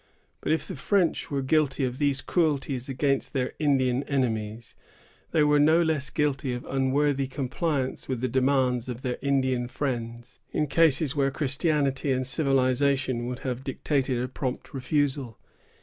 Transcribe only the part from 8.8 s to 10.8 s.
of their Indian friends, in